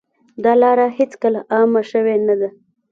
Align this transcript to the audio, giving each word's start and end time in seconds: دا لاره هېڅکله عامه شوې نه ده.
دا 0.43 0.51
لاره 0.61 0.87
هېڅکله 0.97 1.39
عامه 1.53 1.81
شوې 1.91 2.15
نه 2.27 2.35
ده. 2.39 2.49